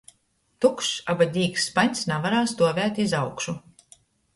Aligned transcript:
Tukšs 0.65 0.89
aba 1.15 1.29
dīks 1.37 1.69
spaņs 1.71 2.03
navarēja 2.13 2.51
stuovēt 2.57 3.07
iz 3.09 3.19
aušku. 3.23 3.61